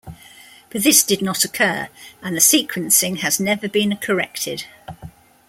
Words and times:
But 0.71 0.81
this 0.81 1.03
did 1.03 1.21
not 1.21 1.45
occur, 1.45 1.87
and 2.23 2.35
the 2.35 2.39
sequencing 2.41 3.19
has 3.19 3.39
never 3.39 3.69
been 3.69 3.95
corrected. 3.97 4.65